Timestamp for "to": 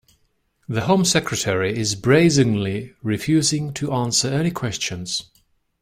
3.75-3.93